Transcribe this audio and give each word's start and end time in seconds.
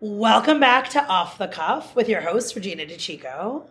Welcome 0.00 0.60
back 0.60 0.90
to 0.90 1.04
Off 1.08 1.38
the 1.38 1.48
Cuff 1.48 1.96
with 1.96 2.08
your 2.08 2.20
host, 2.20 2.54
Regina 2.54 2.86
DeChico. 2.86 3.64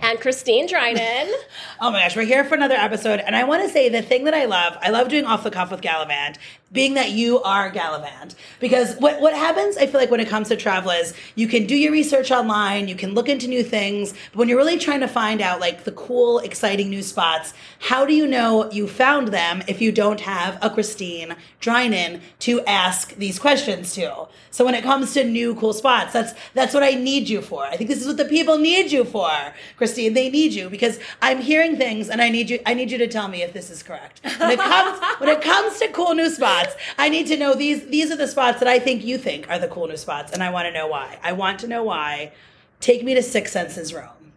And 0.00 0.20
Christine 0.20 0.66
Dryden. 0.66 1.32
oh 1.80 1.90
my 1.90 2.00
gosh, 2.00 2.16
we're 2.16 2.22
here 2.22 2.44
for 2.44 2.54
another 2.54 2.74
episode. 2.74 3.20
And 3.20 3.36
I 3.36 3.44
want 3.44 3.62
to 3.62 3.68
say 3.68 3.88
the 3.88 4.02
thing 4.02 4.24
that 4.24 4.34
I 4.34 4.46
love, 4.46 4.76
I 4.80 4.90
love 4.90 5.08
doing 5.08 5.24
Off 5.24 5.44
the 5.44 5.50
Cuff 5.50 5.70
with 5.70 5.80
Galavante, 5.80 6.38
being 6.72 6.94
that 6.94 7.10
you 7.10 7.40
are 7.42 7.70
Galavante. 7.70 8.34
Because 8.58 8.96
what, 8.96 9.20
what 9.20 9.34
happens, 9.34 9.76
I 9.76 9.86
feel 9.86 10.00
like, 10.00 10.10
when 10.10 10.20
it 10.20 10.28
comes 10.28 10.48
to 10.48 10.56
travel 10.56 10.90
is 10.90 11.14
you 11.34 11.46
can 11.46 11.66
do 11.66 11.76
your 11.76 11.92
research 11.92 12.30
online, 12.30 12.88
you 12.88 12.96
can 12.96 13.14
look 13.14 13.28
into 13.28 13.46
new 13.46 13.62
things, 13.62 14.12
but 14.32 14.38
when 14.38 14.48
you're 14.48 14.58
really 14.58 14.78
trying 14.78 15.00
to 15.00 15.08
find 15.08 15.40
out 15.40 15.60
like 15.60 15.84
the 15.84 15.92
cool, 15.92 16.38
exciting 16.40 16.90
new 16.90 17.02
spots, 17.02 17.54
how 17.78 18.04
do 18.04 18.14
you 18.14 18.26
know 18.26 18.70
you 18.70 18.88
found 18.88 19.28
them 19.28 19.62
if 19.68 19.80
you 19.80 19.92
don't 19.92 20.20
have 20.20 20.58
a 20.62 20.70
Christine 20.70 21.36
Dryden 21.60 22.20
to 22.40 22.62
ask 22.64 23.14
these 23.16 23.38
questions 23.38 23.94
to? 23.94 24.28
So 24.50 24.64
when 24.64 24.74
it 24.74 24.82
comes 24.82 25.14
to 25.14 25.24
new 25.24 25.54
cool 25.54 25.72
spots, 25.72 26.12
that's 26.12 26.34
that's 26.54 26.74
what 26.74 26.82
I 26.82 26.92
need 26.92 27.28
you 27.28 27.40
for. 27.40 27.64
I 27.64 27.76
think 27.76 27.88
this 27.88 28.00
is 28.00 28.06
what 28.06 28.18
the 28.18 28.24
people 28.24 28.58
need 28.58 28.92
you 28.92 29.04
for, 29.04 29.30
Christine. 29.76 30.14
They 30.14 30.28
need 30.28 30.52
you 30.52 30.68
because 30.70 30.98
I'm 31.20 31.40
hearing 31.40 31.76
things 31.76 32.08
and 32.08 32.20
I 32.20 32.28
need 32.28 32.50
you 32.50 32.60
I 32.66 32.74
need 32.74 32.90
you 32.90 32.98
to 32.98 33.08
tell 33.08 33.28
me 33.28 33.42
if 33.42 33.52
this 33.52 33.70
is 33.70 33.82
correct. 33.82 34.20
When 34.38 34.50
it 34.50 34.58
comes 34.58 35.00
when 35.18 35.28
it 35.28 35.42
comes 35.42 35.78
to 35.78 35.88
cool 35.88 36.14
new 36.14 36.30
spots, 36.30 36.74
I 36.98 37.08
need 37.08 37.26
to 37.28 37.36
know 37.36 37.54
these 37.54 37.86
these 37.86 38.10
are 38.10 38.16
the 38.16 38.28
spots 38.28 38.58
that 38.60 38.68
I 38.68 38.78
think 38.78 39.04
you 39.04 39.18
think 39.18 39.48
are 39.50 39.58
the 39.58 39.68
cool 39.68 39.88
new 39.88 39.96
spots 39.96 40.32
and 40.32 40.42
I 40.42 40.50
want 40.50 40.66
to 40.66 40.72
know 40.72 40.86
why. 40.86 41.18
I 41.22 41.32
want 41.32 41.58
to 41.60 41.68
know 41.68 41.82
why. 41.82 42.32
Take 42.80 43.04
me 43.04 43.14
to 43.14 43.22
Six 43.22 43.52
Senses 43.52 43.94
Rome. 43.94 44.32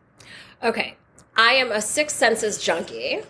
Okay. 0.63 0.95
I 1.35 1.53
am 1.53 1.71
a 1.71 1.81
Six 1.81 2.13
Senses 2.13 2.63
junkie. 2.63 3.21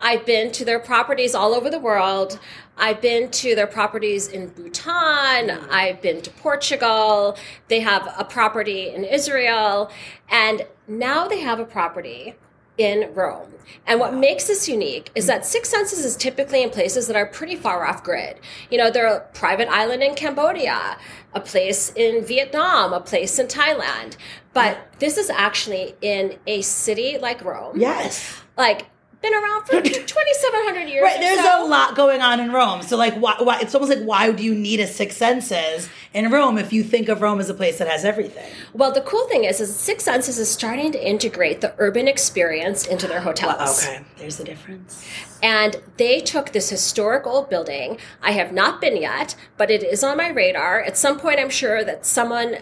I've 0.00 0.26
been 0.26 0.50
to 0.52 0.64
their 0.64 0.80
properties 0.80 1.34
all 1.34 1.54
over 1.54 1.70
the 1.70 1.78
world. 1.78 2.40
I've 2.76 3.00
been 3.00 3.30
to 3.30 3.54
their 3.54 3.66
properties 3.66 4.26
in 4.26 4.48
Bhutan. 4.48 5.48
Mm. 5.48 5.68
I've 5.70 6.02
been 6.02 6.20
to 6.22 6.30
Portugal. 6.30 7.36
They 7.68 7.80
have 7.80 8.12
a 8.18 8.24
property 8.24 8.88
in 8.90 9.04
Israel. 9.04 9.90
And 10.28 10.66
now 10.86 11.28
they 11.28 11.40
have 11.40 11.60
a 11.60 11.64
property 11.64 12.34
in 12.78 13.12
Rome. 13.14 13.52
And 13.86 14.00
what 14.00 14.14
makes 14.14 14.46
this 14.46 14.68
unique 14.68 15.10
is 15.14 15.26
that 15.26 15.44
Six 15.44 15.68
Senses 15.68 16.04
is 16.04 16.16
typically 16.16 16.62
in 16.62 16.70
places 16.70 17.06
that 17.06 17.16
are 17.16 17.26
pretty 17.26 17.56
far 17.56 17.86
off 17.86 18.02
grid. 18.02 18.40
You 18.70 18.78
know, 18.78 18.90
they're 18.90 19.06
a 19.06 19.20
private 19.34 19.68
island 19.68 20.02
in 20.02 20.14
Cambodia, 20.14 20.96
a 21.34 21.40
place 21.40 21.92
in 21.94 22.24
Vietnam, 22.24 22.92
a 22.92 23.00
place 23.00 23.38
in 23.38 23.46
Thailand. 23.46 24.16
But 24.52 24.78
this 24.98 25.18
is 25.18 25.30
actually 25.30 25.94
in 26.00 26.38
a 26.46 26.62
city 26.62 27.18
like 27.18 27.44
Rome. 27.44 27.78
Yes. 27.78 28.42
Like 28.56 28.86
been 29.22 29.32
around 29.32 29.64
for 29.64 29.80
2700 29.82 30.88
years 30.88 31.02
right 31.02 31.20
there's 31.20 31.40
so. 31.40 31.64
a 31.64 31.66
lot 31.66 31.94
going 31.94 32.20
on 32.20 32.40
in 32.40 32.52
rome. 32.52 32.82
So 32.82 32.96
like 32.96 33.14
why, 33.14 33.36
why 33.38 33.60
it's 33.60 33.74
almost 33.74 33.94
like 33.96 34.04
why 34.04 34.30
do 34.32 34.42
you 34.42 34.54
need 34.54 34.80
a 34.80 34.86
six 34.86 35.16
senses 35.16 35.88
in 36.12 36.30
rome 36.30 36.58
if 36.58 36.72
you 36.72 36.82
think 36.82 37.08
of 37.08 37.22
rome 37.22 37.40
as 37.40 37.48
a 37.48 37.54
place 37.54 37.78
that 37.78 37.88
has 37.88 38.04
everything? 38.04 38.50
Well 38.72 38.92
the 38.92 39.00
cool 39.02 39.26
thing 39.28 39.44
is 39.44 39.60
is 39.60 39.74
six 39.74 40.04
senses 40.04 40.38
is 40.38 40.50
starting 40.50 40.92
to 40.92 41.08
integrate 41.08 41.60
the 41.60 41.74
urban 41.78 42.08
experience 42.08 42.86
into 42.86 43.06
their 43.06 43.20
hotels. 43.20 43.56
Well, 43.58 43.94
okay. 43.94 44.04
There's 44.18 44.36
the 44.36 44.44
difference. 44.44 45.06
And 45.42 45.80
they 45.96 46.20
took 46.20 46.52
this 46.52 46.70
historic 46.70 47.26
old 47.26 47.48
building. 47.48 47.98
I 48.22 48.32
have 48.32 48.52
not 48.52 48.80
been 48.80 48.96
yet 48.96 49.36
but 49.56 49.70
it 49.70 49.82
is 49.82 50.02
on 50.02 50.16
my 50.16 50.28
radar. 50.28 50.80
At 50.80 50.96
some 50.96 51.18
point 51.18 51.38
i'm 51.38 51.50
sure 51.50 51.84
that 51.84 52.04
someone 52.04 52.56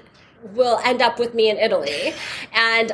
will 0.54 0.80
end 0.84 1.02
up 1.02 1.18
with 1.18 1.34
me 1.34 1.48
in 1.48 1.56
italy. 1.56 2.14
And 2.52 2.92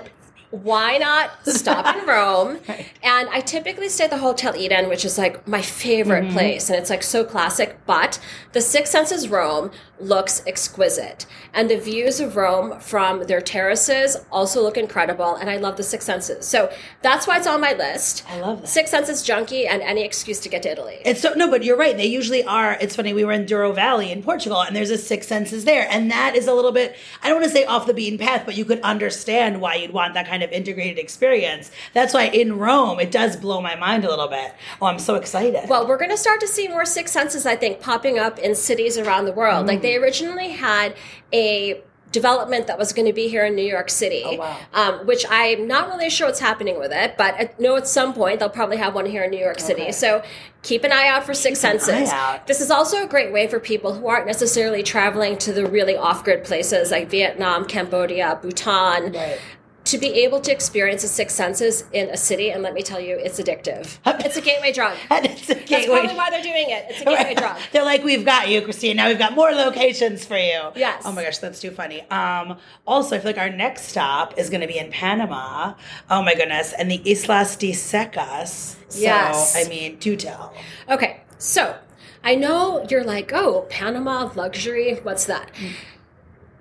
why 0.50 0.98
not 0.98 1.30
stop 1.47 1.97
in 1.97 2.06
Rome? 2.06 2.58
right. 2.69 2.86
And 3.02 3.28
I 3.30 3.41
typically 3.41 3.89
stay 3.89 4.05
at 4.05 4.11
the 4.11 4.19
Hotel 4.19 4.56
Eden, 4.56 4.88
which 4.88 5.05
is 5.05 5.19
like 5.19 5.47
my 5.47 5.62
favorite 5.62 6.25
mm-hmm. 6.25 6.33
place. 6.33 6.69
And 6.69 6.78
it's 6.78 6.91
like 6.91 7.03
so 7.03 7.25
classic. 7.25 7.78
But 7.86 8.20
the 8.53 8.61
Six 8.61 8.91
Senses 8.91 9.28
Rome 9.28 9.70
looks 9.98 10.42
exquisite. 10.47 11.27
And 11.55 11.70
the 11.70 11.78
views 11.78 12.20
of 12.20 12.36
Rome 12.36 12.80
from 12.80 13.25
their 13.25 13.41
terraces 13.41 14.16
also 14.30 14.62
look 14.62 14.77
incredible. 14.77 15.34
And 15.34 15.48
I 15.48 15.56
love 15.56 15.77
the 15.77 15.83
Six 15.83 16.05
Senses. 16.05 16.47
So 16.47 16.70
that's 17.03 17.26
why 17.26 17.38
it's 17.38 17.47
on 17.47 17.60
my 17.60 17.72
list. 17.72 18.25
I 18.28 18.41
love 18.41 18.62
that. 18.62 18.69
Six 18.69 18.91
Senses 18.91 19.22
junkie 19.22 19.66
and 19.66 19.82
any 19.82 20.04
excuse 20.04 20.41
to 20.41 20.48
get 20.48 20.62
to 20.62 20.71
Italy. 20.71 20.98
It's 21.04 21.21
so, 21.21 21.34
no, 21.34 21.50
but 21.50 21.65
you're 21.65 21.76
right. 21.76 21.97
They 21.97 22.06
usually 22.06 22.44
are. 22.44 22.76
It's 22.81 22.94
funny. 22.97 23.12
We 23.12 23.25
were 23.25 23.32
in 23.32 23.47
Douro 23.47 23.72
Valley 23.72 24.12
in 24.12 24.22
Portugal 24.22 24.60
and 24.62 24.76
there's 24.76 24.91
a 24.91 24.98
Six 24.98 25.26
Senses 25.26 25.65
there. 25.65 25.88
And 25.91 26.10
that 26.10 26.37
is 26.37 26.47
a 26.47 26.54
little 26.54 26.72
bit, 26.72 26.97
I 27.22 27.28
don't 27.28 27.41
want 27.41 27.50
to 27.50 27.56
say 27.56 27.65
off 27.65 27.87
the 27.87 27.94
beaten 27.94 28.19
path, 28.19 28.42
but 28.44 28.56
you 28.56 28.65
could 28.65 28.81
understand 28.81 29.60
why 29.60 29.76
you'd 29.76 29.92
want 29.92 30.15
that 30.15 30.26
kind 30.26 30.35
of 30.42 30.50
integrated 30.52 30.98
experience. 30.98 31.70
That's 31.92 32.14
why 32.14 32.24
in 32.24 32.58
Rome, 32.58 33.00
it 33.00 33.10
does 33.10 33.36
blow 33.36 33.60
my 33.60 33.76
mind 33.76 34.04
a 34.04 34.08
little 34.08 34.28
bit. 34.28 34.54
Oh, 34.80 34.86
I'm 34.86 34.98
so 34.98 35.14
excited. 35.14 35.69
Well, 35.69 35.86
we're 35.86 35.98
going 35.98 36.10
to 36.10 36.16
start 36.16 36.41
to 36.41 36.48
see 36.48 36.69
more 36.69 36.84
Six 36.84 37.12
Senses, 37.12 37.47
I 37.47 37.56
think, 37.56 37.80
popping 37.80 38.19
up 38.19 38.38
in 38.38 38.54
cities 38.54 38.98
around 38.98 39.24
the 39.24 39.32
world. 39.32 39.64
Mm. 39.64 39.69
Like 39.69 39.82
they 39.82 39.97
originally 39.97 40.50
had 40.50 40.94
a 41.32 41.82
development 42.12 42.66
that 42.66 42.78
was 42.78 42.92
going 42.92 43.06
to 43.06 43.12
be 43.12 43.28
here 43.28 43.44
in 43.44 43.54
New 43.54 43.66
York 43.66 43.91
City, 43.91 44.22
oh, 44.24 44.36
wow. 44.36 44.58
um, 44.72 45.06
which 45.06 45.26
I'm 45.28 45.66
not 45.66 45.88
really 45.88 46.08
sure 46.08 46.26
what's 46.26 46.41
happening 46.41 46.78
with 46.78 46.92
it, 46.92 47.16
but 47.18 47.34
I 47.34 47.50
know 47.58 47.76
at 47.76 47.86
some 47.86 48.14
point 48.14 48.41
they'll 48.41 48.48
probably 48.48 48.78
have 48.78 48.94
one 48.94 49.06
here 49.06 49.24
in 49.24 49.30
New 49.30 49.38
York 49.38 49.60
City. 49.60 49.82
Okay. 49.82 49.92
So 49.92 50.22
keep 50.62 50.84
an 50.84 50.92
eye 50.92 51.08
out 51.08 51.24
for 51.24 51.34
Six 51.34 51.60
keep 51.60 51.80
Senses. 51.80 52.10
This 52.47 52.60
is 52.60 52.70
also 52.70 53.04
a 53.04 53.06
great 53.06 53.32
way 53.32 53.47
for 53.47 53.60
people 53.60 53.92
who 53.92 54.06
aren't 54.06 54.26
necessarily 54.26 54.82
traveling 54.82 55.36
to 55.38 55.53
the 55.53 55.66
really 55.66 55.97
off 55.97 56.24
grid 56.24 56.44
places 56.44 56.91
like 56.91 57.10
Vietnam, 57.10 57.66
Cambodia, 57.66 58.38
Bhutan. 58.41 59.12
Right 59.12 59.38
to 59.86 59.98
be 59.98 60.08
able 60.24 60.41
to 60.41 60.52
experience 60.52 61.02
the 61.02 61.08
six 61.08 61.32
senses 61.34 61.84
in 61.92 62.10
a 62.10 62.16
city, 62.16 62.50
and 62.50 62.62
let 62.62 62.74
me 62.74 62.82
tell 62.82 63.00
you, 63.00 63.16
it's 63.16 63.41
addictive. 63.41 63.98
It's 64.26 64.36
a 64.36 64.41
gateway 64.41 64.72
drug. 64.72 64.97
it's 65.10 65.48
a 65.48 65.54
gateway. 65.54 65.66
That's 65.69 65.86
probably 65.86 66.16
why 66.16 66.30
they're 66.30 66.42
doing 66.42 66.70
it. 66.70 66.86
It's 66.88 67.00
a 67.02 67.04
gateway 67.04 67.34
drug. 67.36 67.56
They're 67.70 67.84
like, 67.84 68.02
we've 68.02 68.24
got 68.24 68.48
you, 68.48 68.60
Christine. 68.62 68.97
Now 68.97 69.06
we've 69.06 69.19
got 69.19 69.34
more 69.34 69.52
locations 69.52 70.24
for 70.24 70.36
you. 70.36 70.72
Yes. 70.74 71.02
Oh 71.04 71.12
my 71.12 71.22
gosh, 71.22 71.38
that's 71.38 71.60
too 71.60 71.70
funny. 71.70 72.02
Um, 72.10 72.58
also, 72.86 73.14
I 73.14 73.20
feel 73.20 73.30
like 73.30 73.38
our 73.38 73.50
next 73.50 73.84
stop 73.84 74.36
is 74.36 74.50
going 74.50 74.62
to 74.62 74.66
be 74.66 74.78
in 74.78 74.91
Panama. 74.91 75.74
Oh 76.10 76.22
my 76.22 76.34
goodness, 76.34 76.72
and 76.72 76.91
the 76.91 77.00
Islas 77.08 77.54
de 77.56 77.72
Secas. 77.72 78.76
So, 78.88 79.00
yes. 79.00 79.54
I 79.56 79.68
mean, 79.68 79.97
do 79.97 80.16
tell. 80.16 80.53
Okay, 80.88 81.20
so 81.38 81.76
I 82.24 82.34
know 82.34 82.84
you're 82.91 83.04
like, 83.04 83.32
oh, 83.32 83.66
Panama 83.70 84.32
luxury. 84.34 84.94
What's 85.04 85.26
that? 85.26 85.53
Mm. 85.54 85.72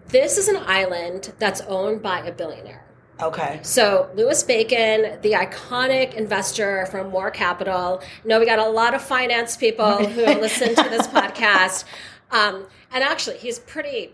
This 0.10 0.38
is 0.38 0.48
an 0.48 0.58
island 0.58 1.34
that's 1.40 1.62
owned 1.62 2.04
by 2.04 2.20
a 2.20 2.32
billionaire. 2.32 2.85
Okay. 3.22 3.60
So 3.64 4.10
Louis 4.16 4.44
Bacon, 4.44 5.20
the 5.22 5.32
iconic 5.32 6.16
investor 6.16 6.86
from 6.88 7.10
Moore 7.10 7.32
Capital. 7.32 8.02
No, 8.26 8.40
we 8.40 8.46
got 8.46 8.60
a 8.60 8.70
lot 8.70 8.94
of 8.94 9.02
finance 9.02 9.56
people 9.56 10.06
who 10.06 10.26
listen 10.42 10.76
to 10.76 10.90
this 10.90 11.08
podcast. 11.08 11.86
Um, 12.32 12.66
and 12.92 13.04
actually, 13.04 13.38
he's 13.38 13.60
pretty 13.60 14.12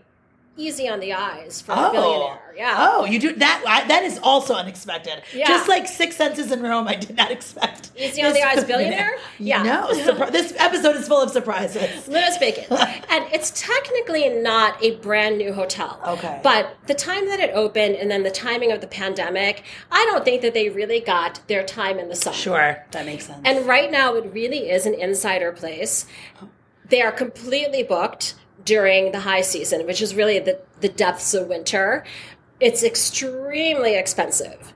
easy 0.56 0.88
on 0.88 1.00
the 1.00 1.12
eyes 1.12 1.62
for 1.62 1.72
oh. 1.72 1.88
a 1.88 1.92
billionaire. 1.92 2.42
Yeah. 2.56 2.76
Oh, 2.78 3.04
you 3.06 3.18
do 3.18 3.34
that. 3.36 3.64
I, 3.66 3.88
that 3.88 4.04
is 4.04 4.18
also 4.22 4.54
unexpected. 4.54 5.22
Yeah. 5.34 5.48
Just 5.48 5.68
like 5.68 5.86
Six 5.86 6.16
Senses 6.16 6.52
in 6.52 6.62
Rome, 6.62 6.86
I 6.86 6.96
did 6.96 7.16
not 7.16 7.30
expect. 7.30 7.90
Easy 7.96 8.22
on 8.22 8.34
the 8.34 8.42
eyes, 8.42 8.64
billionaire. 8.64 9.16
Yeah. 9.38 9.62
No, 9.62 9.88
surpri- 9.92 10.30
this 10.30 10.52
episode 10.58 10.96
is 10.96 11.08
full 11.08 11.20
of 11.20 11.30
surprises. 11.30 12.06
Louis 12.08 12.36
Bacon, 12.38 12.64
and 12.70 13.24
it's 13.32 13.50
technically 13.58 14.28
not 14.28 14.82
a 14.82 14.96
brand 14.96 15.38
new 15.38 15.52
hotel. 15.52 15.98
Okay. 16.06 16.40
But 16.42 16.76
the 16.86 16.94
time 16.94 17.26
that 17.28 17.40
it 17.40 17.50
opened, 17.54 17.96
and 17.96 18.10
then 18.10 18.22
the 18.22 18.30
timing 18.30 18.70
of 18.70 18.80
the 18.80 18.86
pandemic, 18.86 19.64
I 19.90 20.04
don't 20.10 20.24
think 20.24 20.42
that 20.42 20.52
they 20.52 20.68
really 20.68 21.00
got 21.00 21.40
their 21.48 21.64
time 21.64 21.98
in 21.98 22.08
the 22.08 22.16
sun. 22.16 22.34
Sure, 22.34 22.84
that 22.90 23.06
makes 23.06 23.26
sense. 23.26 23.40
And 23.44 23.66
right 23.66 23.90
now, 23.90 24.14
it 24.14 24.32
really 24.32 24.70
is 24.70 24.84
an 24.84 24.94
insider 24.94 25.52
place. 25.52 26.06
They 26.88 27.00
are 27.00 27.12
completely 27.12 27.82
booked 27.82 28.34
during 28.64 29.12
the 29.12 29.20
high 29.20 29.40
season, 29.42 29.86
which 29.86 30.00
is 30.02 30.14
really 30.14 30.38
the, 30.38 30.60
the 30.80 30.88
depths 30.88 31.34
of 31.34 31.48
winter. 31.48 32.04
It's 32.60 32.82
extremely 32.82 33.96
expensive. 33.96 34.72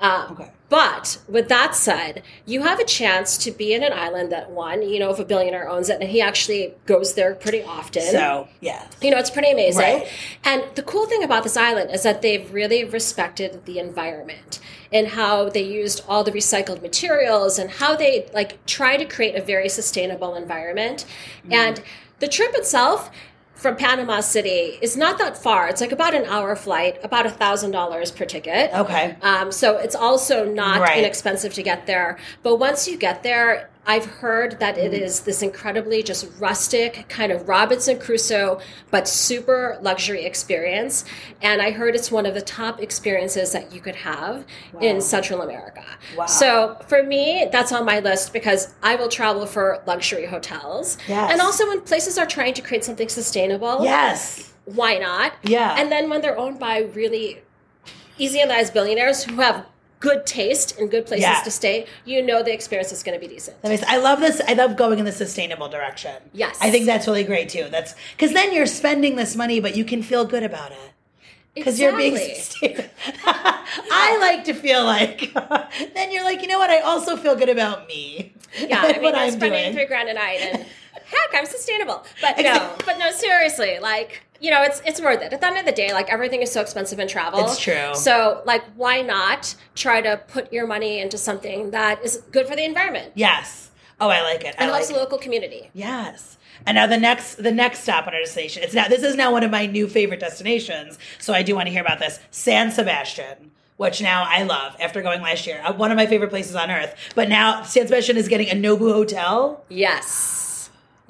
Um, 0.00 0.32
okay. 0.32 0.52
But 0.70 1.18
with 1.28 1.48
that 1.48 1.74
said, 1.74 2.22
you 2.46 2.62
have 2.62 2.78
a 2.78 2.84
chance 2.84 3.36
to 3.38 3.50
be 3.50 3.74
in 3.74 3.82
an 3.82 3.92
island 3.92 4.30
that 4.30 4.50
one, 4.50 4.88
you 4.88 5.00
know, 5.00 5.10
if 5.10 5.18
a 5.18 5.24
billionaire 5.24 5.68
owns 5.68 5.88
it 5.90 6.00
and 6.00 6.08
he 6.08 6.20
actually 6.20 6.74
goes 6.86 7.14
there 7.14 7.34
pretty 7.34 7.62
often. 7.64 8.02
So, 8.02 8.48
yeah. 8.60 8.86
You 9.02 9.10
know, 9.10 9.18
it's 9.18 9.32
pretty 9.32 9.50
amazing. 9.50 9.82
Right. 9.82 10.08
And 10.44 10.64
the 10.76 10.84
cool 10.84 11.06
thing 11.06 11.24
about 11.24 11.42
this 11.42 11.56
island 11.56 11.90
is 11.90 12.04
that 12.04 12.22
they've 12.22 12.50
really 12.54 12.84
respected 12.84 13.64
the 13.66 13.80
environment 13.80 14.60
and 14.92 15.08
how 15.08 15.48
they 15.48 15.62
used 15.62 16.04
all 16.08 16.22
the 16.22 16.32
recycled 16.32 16.82
materials 16.82 17.58
and 17.58 17.68
how 17.68 17.96
they 17.96 18.28
like 18.32 18.64
try 18.66 18.96
to 18.96 19.04
create 19.04 19.34
a 19.34 19.42
very 19.42 19.68
sustainable 19.68 20.36
environment. 20.36 21.04
Mm. 21.48 21.54
And 21.54 21.82
the 22.20 22.28
trip 22.28 22.54
itself, 22.54 23.10
from 23.60 23.76
Panama 23.76 24.20
City 24.20 24.78
is 24.80 24.96
not 24.96 25.18
that 25.18 25.36
far. 25.36 25.68
It's 25.68 25.80
like 25.80 25.92
about 25.92 26.14
an 26.14 26.24
hour 26.24 26.56
flight, 26.56 26.98
about 27.04 27.26
a 27.26 27.30
thousand 27.30 27.72
dollars 27.72 28.10
per 28.10 28.24
ticket. 28.24 28.72
Okay. 28.72 29.16
Um, 29.20 29.52
so 29.52 29.76
it's 29.76 29.94
also 29.94 30.46
not 30.46 30.80
right. 30.80 30.98
inexpensive 30.98 31.52
to 31.54 31.62
get 31.62 31.86
there. 31.86 32.18
But 32.42 32.56
once 32.56 32.88
you 32.88 32.96
get 32.96 33.22
there, 33.22 33.69
I've 33.86 34.04
heard 34.04 34.60
that 34.60 34.78
it 34.78 34.92
is 34.94 35.20
this 35.20 35.42
incredibly 35.42 36.02
just 36.02 36.28
rustic 36.38 37.06
kind 37.08 37.32
of 37.32 37.48
Robinson 37.48 37.98
Crusoe, 37.98 38.60
but 38.90 39.08
super 39.08 39.78
luxury 39.82 40.24
experience. 40.24 41.04
And 41.42 41.60
I 41.60 41.70
heard 41.70 41.94
it's 41.94 42.10
one 42.10 42.26
of 42.26 42.34
the 42.34 42.42
top 42.42 42.80
experiences 42.80 43.52
that 43.52 43.72
you 43.72 43.80
could 43.80 43.96
have 43.96 44.44
wow. 44.72 44.80
in 44.80 45.00
Central 45.00 45.42
America. 45.42 45.84
Wow. 46.16 46.26
So 46.26 46.76
for 46.88 47.02
me, 47.02 47.48
that's 47.50 47.72
on 47.72 47.84
my 47.84 48.00
list 48.00 48.32
because 48.32 48.74
I 48.82 48.94
will 48.96 49.08
travel 49.08 49.46
for 49.46 49.82
luxury 49.86 50.26
hotels. 50.26 50.98
Yes. 51.08 51.32
And 51.32 51.40
also 51.40 51.66
when 51.66 51.80
places 51.80 52.18
are 52.18 52.26
trying 52.26 52.54
to 52.54 52.62
create 52.62 52.84
something 52.84 53.08
sustainable. 53.08 53.82
Yes 53.82 54.50
why 54.74 54.98
not? 54.98 55.34
Yeah. 55.42 55.74
And 55.78 55.90
then 55.90 56.08
when 56.08 56.20
they're 56.20 56.38
owned 56.38 56.58
by 56.58 56.80
really 56.94 57.42
easy 58.18 58.40
and 58.40 58.52
eyes 58.52 58.70
billionaires 58.70 59.24
who 59.24 59.36
have 59.36 59.66
good 60.00 60.26
taste 60.26 60.78
and 60.78 60.90
good 60.90 61.06
places 61.06 61.22
Yeah. 61.24 61.42
to 61.42 61.50
stay, 61.50 61.86
you 62.04 62.22
know 62.22 62.42
the 62.42 62.52
experience 62.52 62.90
is 62.90 63.02
going 63.02 63.18
to 63.18 63.26
be 63.26 63.32
decent. 63.32 63.60
That 63.62 63.68
makes, 63.68 63.82
I 63.84 63.98
love 63.98 64.20
this. 64.20 64.40
I 64.48 64.54
love 64.54 64.76
going 64.76 64.98
in 64.98 65.04
the 65.04 65.12
sustainable 65.12 65.68
direction. 65.68 66.14
Yes. 66.32 66.56
I 66.60 66.70
think 66.70 66.86
that's 66.86 67.06
really 67.06 67.22
great 67.24 67.48
too. 67.50 67.68
That's 67.70 67.94
because 68.16 68.32
then 68.32 68.52
you're 68.52 68.66
spending 68.66 69.16
this 69.16 69.36
money, 69.36 69.60
but 69.60 69.76
you 69.76 69.84
can 69.84 70.02
feel 70.02 70.24
good 70.24 70.42
about 70.42 70.72
it 70.72 70.78
because 71.54 71.78
you're 71.78 71.96
being 71.96 72.16
sustainable. 72.16 72.84
I 73.26 74.16
like 74.20 74.44
to 74.44 74.54
feel 74.54 74.84
like 74.84 75.32
then 75.94 76.10
you're 76.10 76.24
like, 76.24 76.40
you 76.42 76.48
know 76.48 76.58
what? 76.58 76.70
I 76.70 76.80
also 76.80 77.16
feel 77.16 77.36
good 77.36 77.48
about 77.50 77.86
me. 77.86 78.32
Yeah, 78.58 78.80
I 78.84 78.92
mean, 78.94 79.02
what 79.02 79.14
I'm 79.14 79.30
spending 79.32 79.62
doing. 79.64 79.72
three 79.74 79.86
grand 79.86 80.08
a 80.08 80.14
night, 80.14 80.40
and 80.40 80.56
heck, 80.62 81.34
I'm 81.34 81.46
sustainable. 81.46 82.04
But 82.20 82.38
no, 82.38 82.74
but 82.86 82.98
no, 82.98 83.10
seriously, 83.10 83.78
like 83.80 84.22
you 84.40 84.50
know, 84.50 84.62
it's 84.62 84.80
it's 84.86 85.00
worth 85.00 85.22
it. 85.22 85.32
At 85.32 85.40
the 85.40 85.46
end 85.46 85.58
of 85.58 85.64
the 85.66 85.72
day, 85.72 85.92
like 85.92 86.10
everything 86.10 86.42
is 86.42 86.50
so 86.50 86.60
expensive 86.60 86.98
in 86.98 87.08
travel. 87.08 87.44
It's 87.44 87.58
true. 87.58 87.94
So, 87.94 88.42
like, 88.46 88.62
why 88.76 89.02
not 89.02 89.54
try 89.74 90.00
to 90.00 90.20
put 90.28 90.52
your 90.52 90.66
money 90.66 91.00
into 91.00 91.18
something 91.18 91.70
that 91.72 92.02
is 92.04 92.18
good 92.32 92.46
for 92.46 92.56
the 92.56 92.64
environment 92.64 93.12
Yes. 93.14 93.70
Oh, 94.00 94.08
I 94.08 94.22
like 94.22 94.44
it. 94.44 94.54
I 94.58 94.62
and 94.64 94.70
like 94.70 94.78
helps 94.78 94.88
the 94.88 94.94
it. 94.94 94.98
local 94.98 95.18
community? 95.18 95.70
Yes. 95.74 96.38
And 96.66 96.74
now 96.74 96.86
the 96.86 96.96
next 96.98 97.34
the 97.36 97.52
next 97.52 97.80
stop 97.82 98.06
on 98.06 98.14
our 98.14 98.20
destination. 98.20 98.62
It's 98.62 98.74
now 98.74 98.88
this 98.88 99.02
is 99.02 99.14
now 99.14 99.30
one 99.32 99.42
of 99.42 99.50
my 99.50 99.66
new 99.66 99.86
favorite 99.86 100.20
destinations. 100.20 100.98
So 101.18 101.32
I 101.34 101.42
do 101.42 101.54
want 101.54 101.66
to 101.66 101.72
hear 101.72 101.82
about 101.82 101.98
this. 101.98 102.18
San 102.30 102.70
Sebastian, 102.70 103.50
which 103.76 104.00
now 104.02 104.24
I 104.26 104.42
love 104.44 104.74
after 104.80 105.00
going 105.02 105.20
last 105.22 105.46
year. 105.46 105.60
Uh, 105.64 105.72
One 105.74 105.90
of 105.90 105.96
my 105.96 106.06
favorite 106.06 106.28
places 106.30 106.54
on 106.56 106.70
earth. 106.70 106.94
But 107.14 107.28
now 107.28 107.62
San 107.62 107.86
Sebastian 107.86 108.16
is 108.16 108.28
getting 108.28 108.48
a 108.48 108.54
Nobu 108.54 108.92
hotel. 108.92 109.64
Yes, 109.68 110.39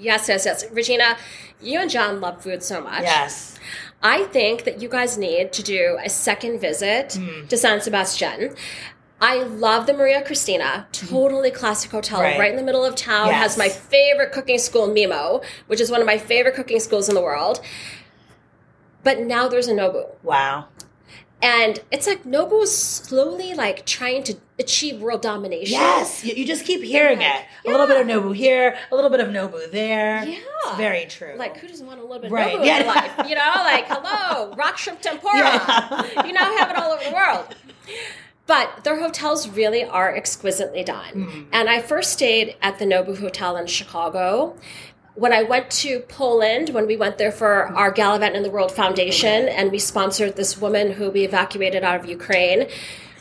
yes, 0.00 0.28
yes, 0.28 0.44
yes. 0.46 0.64
Regina, 0.72 1.16
you 1.60 1.78
and 1.80 1.90
John 1.90 2.20
love 2.20 2.42
food 2.42 2.62
so 2.62 2.80
much. 2.80 3.02
Yes. 3.02 3.58
I 4.02 4.24
think 4.24 4.64
that 4.64 4.80
you 4.80 4.88
guys 4.88 5.18
need 5.18 5.52
to 5.52 5.62
do 5.62 5.98
a 6.02 6.08
second 6.08 6.58
visit 6.60 7.14
Hmm. 7.14 7.46
to 7.48 7.56
San 7.56 7.80
Sebastian. 7.80 8.54
I 9.20 9.42
love 9.42 9.84
the 9.86 9.92
Maria 9.92 10.22
Cristina, 10.22 10.86
totally 10.92 11.50
classic 11.50 11.90
hotel, 11.90 12.20
Right. 12.22 12.38
right, 12.38 12.50
in 12.50 12.56
the 12.56 12.62
middle 12.62 12.84
of 12.86 12.94
town. 12.94 13.26
Yes. 13.28 13.36
Has 13.42 13.58
my 13.58 13.68
favorite 13.68 14.32
cooking 14.32 14.58
school, 14.58 14.88
Mimo, 14.88 15.44
which 15.66 15.78
is 15.80 15.90
one 15.90 16.00
of 16.00 16.06
my 16.06 16.16
favorite 16.16 16.54
cooking 16.54 16.80
schools 16.80 17.06
in 17.10 17.14
the 17.14 17.20
world. 17.20 17.60
But 19.04 19.20
now 19.20 19.46
there's 19.48 19.68
a 19.68 19.72
Nobu. 19.74 20.06
Wow. 20.22 20.68
And 21.42 21.80
it's 21.90 22.06
like 22.06 22.24
Nobu 22.24 22.66
slowly 22.66 23.54
like 23.54 23.86
trying 23.86 24.22
to 24.24 24.36
achieve 24.58 25.00
world 25.00 25.22
domination. 25.22 25.72
Yes. 25.72 26.22
You, 26.24 26.34
you 26.34 26.46
just 26.46 26.66
keep 26.66 26.82
hearing 26.82 27.22
it. 27.22 27.44
A 27.64 27.70
little 27.70 27.86
bit 27.86 27.98
of 28.00 28.06
Nobu 28.06 28.34
here, 28.36 28.76
a 28.92 28.94
little 28.94 29.10
bit 29.10 29.20
of 29.20 29.28
Nobu 29.28 29.70
there. 29.70 30.22
Yeah. 30.24 30.38
It's 30.66 30.76
very 30.76 31.06
true. 31.06 31.34
Like, 31.36 31.56
who 31.56 31.66
doesn't 31.68 31.86
want 31.86 31.98
a 32.00 32.02
little 32.02 32.18
bit 32.20 32.30
Right, 32.30 32.54
of 32.56 32.60
Nobu 32.60 32.66
yeah. 32.66 32.80
in 32.80 32.86
life? 32.86 33.28
You 33.28 33.34
know, 33.36 33.52
like, 33.56 33.86
hello, 33.88 34.54
rock 34.54 34.76
shrimp 34.76 35.00
tempura. 35.00 35.32
Yeah. 35.34 36.26
You 36.26 36.32
now 36.34 36.54
have 36.58 36.70
it 36.70 36.76
all 36.76 36.92
over 36.92 37.04
the 37.04 37.12
world. 37.14 37.54
But 38.46 38.84
their 38.84 38.98
hotels 39.00 39.48
really 39.48 39.84
are 39.84 40.14
exquisitely 40.14 40.82
done. 40.84 41.22
Hmm. 41.22 41.42
And 41.52 41.70
I 41.70 41.80
first 41.80 42.12
stayed 42.12 42.56
at 42.60 42.78
the 42.78 42.84
Nobu 42.84 43.18
Hotel 43.18 43.56
in 43.56 43.66
Chicago. 43.66 44.56
When 45.14 45.32
I 45.32 45.42
went 45.42 45.70
to 45.70 46.00
Poland, 46.00 46.70
when 46.70 46.86
we 46.86 46.96
went 46.96 47.18
there 47.18 47.32
for 47.32 47.66
our 47.66 47.92
Galavante 47.92 48.34
in 48.36 48.44
the 48.44 48.50
World 48.50 48.70
Foundation, 48.70 49.48
and 49.48 49.72
we 49.72 49.78
sponsored 49.78 50.36
this 50.36 50.56
woman 50.56 50.92
who 50.92 51.10
we 51.10 51.24
evacuated 51.24 51.82
out 51.82 51.98
of 51.98 52.06
Ukraine, 52.06 52.68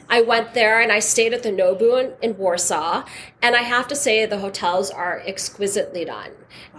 I 0.09 0.21
went 0.21 0.53
there 0.53 0.81
and 0.81 0.91
I 0.91 0.99
stayed 0.99 1.33
at 1.33 1.43
the 1.43 1.49
Nobu 1.51 2.03
in, 2.03 2.13
in 2.21 2.37
Warsaw. 2.37 3.05
And 3.41 3.55
I 3.55 3.61
have 3.61 3.87
to 3.89 3.95
say, 3.95 4.25
the 4.25 4.39
hotels 4.39 4.89
are 4.89 5.21
exquisitely 5.25 6.03
done. 6.05 6.31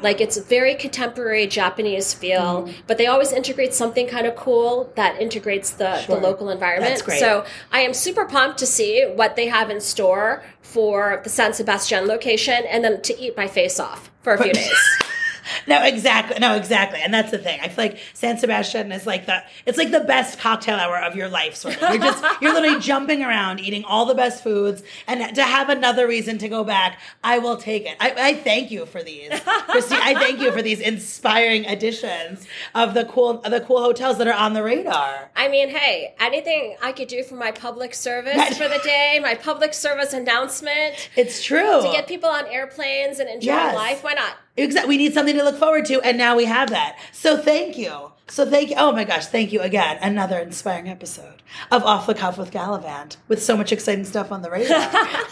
Like 0.02 0.20
it's 0.20 0.36
a 0.36 0.42
very 0.42 0.74
contemporary 0.74 1.46
Japanese 1.46 2.12
feel, 2.12 2.40
Mm-hmm. 2.64 2.80
but 2.86 2.98
they 2.98 3.06
always 3.06 3.32
integrate 3.32 3.72
something 3.72 4.06
kind 4.08 4.26
of 4.26 4.34
cool 4.36 4.92
that 4.96 5.20
integrates 5.20 5.70
the, 5.70 6.00
Sure. 6.00 6.16
the 6.16 6.20
local 6.22 6.50
environment. 6.50 6.98
So 7.20 7.44
I 7.72 7.80
am 7.80 7.94
super 7.94 8.24
pumped 8.24 8.58
to 8.58 8.66
see 8.66 9.04
what 9.04 9.36
they 9.36 9.46
have 9.48 9.70
in 9.70 9.80
store 9.80 10.42
for 10.62 11.20
the 11.24 11.30
San 11.30 11.52
Sebastian 11.52 12.06
location 12.06 12.64
and 12.68 12.82
then 12.84 13.00
to 13.02 13.18
eat 13.18 13.36
my 13.36 13.46
face 13.46 13.78
off 13.78 14.10
for 14.22 14.34
a 14.34 14.42
few 14.42 14.52
days. 14.52 14.98
No, 15.66 15.82
exactly. 15.84 16.38
No, 16.38 16.54
exactly. 16.56 17.00
And 17.02 17.12
that's 17.12 17.30
the 17.30 17.38
thing. 17.38 17.60
I 17.62 17.68
feel 17.68 17.84
like 17.86 17.98
San 18.14 18.38
Sebastian 18.38 18.92
is 18.92 19.06
like 19.06 19.26
the 19.26 19.42
it's 19.66 19.78
like 19.78 19.90
the 19.90 20.00
best 20.00 20.38
cocktail 20.38 20.76
hour 20.76 20.98
of 20.98 21.16
your 21.16 21.28
life, 21.28 21.54
sort 21.54 21.80
of. 21.82 21.90
You're 21.94 21.98
just 22.02 22.24
you're 22.40 22.52
literally 22.52 22.80
jumping 22.90 23.22
around, 23.22 23.60
eating 23.60 23.84
all 23.84 24.06
the 24.06 24.14
best 24.14 24.42
foods, 24.42 24.82
and 25.06 25.34
to 25.34 25.42
have 25.42 25.68
another 25.68 26.06
reason 26.06 26.38
to 26.38 26.48
go 26.48 26.64
back, 26.64 26.98
I 27.24 27.38
will 27.38 27.56
take 27.56 27.86
it. 27.86 27.96
I, 28.00 28.14
I 28.16 28.34
thank 28.34 28.70
you 28.70 28.86
for 28.86 29.02
these, 29.02 29.30
Christine. 29.68 29.98
I 30.02 30.14
thank 30.14 30.40
you 30.40 30.52
for 30.52 30.62
these 30.62 30.80
inspiring 30.80 31.66
additions 31.66 32.46
of 32.74 32.94
the 32.94 33.04
cool 33.04 33.40
of 33.42 33.50
the 33.50 33.60
cool 33.60 33.82
hotels 33.82 34.18
that 34.18 34.26
are 34.28 34.34
on 34.34 34.54
the 34.54 34.62
radar. 34.62 35.30
I 35.36 35.48
mean, 35.48 35.68
hey, 35.70 36.14
anything 36.20 36.76
I 36.82 36.92
could 36.92 37.08
do 37.08 37.22
for 37.22 37.34
my 37.34 37.52
public 37.52 37.94
service 37.94 38.56
for 38.58 38.68
the 38.68 38.80
day, 38.84 39.18
my 39.22 39.34
public 39.34 39.74
service 39.74 40.12
announcement, 40.12 41.10
It's 41.16 41.42
true. 41.42 41.82
to 41.82 41.88
get 41.92 42.06
people 42.06 42.28
on 42.28 42.46
airplanes 42.46 43.18
and 43.18 43.28
enjoy 43.28 43.46
Yes. 43.52 43.74
life, 43.74 44.04
why 44.04 44.14
not? 44.14 44.36
Exactly. 44.56 44.88
We 44.88 44.96
need 44.96 45.14
something 45.14 45.36
to 45.36 45.44
look 45.44 45.56
forward 45.56 45.86
to, 45.86 46.00
and 46.02 46.18
now 46.18 46.36
we 46.36 46.44
have 46.44 46.70
that. 46.70 46.98
So 47.12 47.36
thank 47.36 47.78
you. 47.78 48.12
So 48.28 48.48
thank 48.48 48.70
you. 48.70 48.76
Oh 48.78 48.92
my 48.92 49.04
gosh, 49.04 49.26
thank 49.26 49.52
you 49.52 49.60
again. 49.60 49.98
Another 50.02 50.38
inspiring 50.38 50.88
episode 50.88 51.42
of 51.70 51.82
Off 51.84 52.06
the 52.06 52.14
Cuff 52.14 52.38
with 52.38 52.50
Galavante 52.50 53.16
with 53.28 53.42
so 53.42 53.56
much 53.56 53.72
exciting 53.72 54.04
stuff 54.04 54.30
on 54.32 54.42
the 54.42 54.50
radar. 54.50 54.90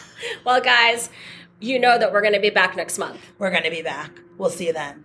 Well, 0.45 0.61
guys, 0.61 1.11
you 1.61 1.79
know 1.79 1.97
that 1.97 2.13
we're 2.13 2.23
going 2.23 2.35
to 2.35 2.41
be 2.41 2.51
back 2.51 2.75
next 2.77 2.99
month. 2.99 3.21
We're 3.39 3.53
going 3.53 3.63
to 3.63 3.71
be 3.71 3.83
back. 3.83 4.11
We'll 4.37 4.51
see 4.51 4.67
you 4.67 4.73
then. 4.73 5.05